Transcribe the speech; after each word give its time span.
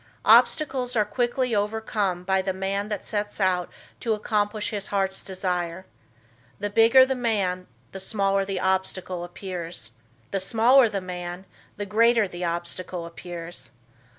Obstacles 0.25 0.95
are 0.95 1.05
quickly 1.05 1.53
overcome 1.53 2.23
by 2.23 2.41
the 2.41 2.53
man 2.53 2.87
that 2.87 3.05
sets 3.05 3.39
out 3.39 3.69
to 3.99 4.15
accomplish 4.15 4.71
his 4.71 4.87
heart's 4.87 5.23
desire. 5.23 5.85
The 6.59 6.71
"bigger" 6.71 7.05
the 7.05 7.13
man, 7.13 7.67
the 7.91 7.99
smaller 7.99 8.43
the 8.43 8.59
obstacle 8.59 9.23
appears. 9.23 9.91
The 10.31 10.39
"smaller" 10.39 10.89
the 10.89 11.01
man 11.01 11.45
the 11.77 11.85
greater 11.85 12.27
the 12.27 12.43
obstacle 12.43 13.05
appears. 13.05 13.69